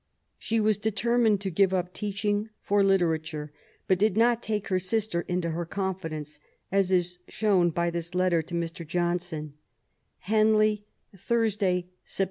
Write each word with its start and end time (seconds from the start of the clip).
She 0.39 0.59
was 0.59 0.79
determined 0.79 1.41
to 1.41 1.51
give 1.51 1.75
up 1.75 1.93
teaching 1.93 2.49
for 2.63 2.81
literature, 2.83 3.53
but 3.87 3.99
did 3.99 4.17
not 4.17 4.41
take 4.41 4.69
her 4.69 4.79
sister 4.79 5.21
into 5.27 5.51
her 5.51 5.63
con 5.63 5.93
fidence, 5.93 6.39
as 6.71 6.91
is 6.91 7.19
shown 7.27 7.69
by 7.69 7.91
this 7.91 8.15
letter 8.15 8.41
to 8.41 8.55
Mr. 8.55 8.83
Johnson:— 8.87 9.53
Henley, 10.31 10.85
Thnrsday, 11.15 11.85
Sept. 12.03 12.19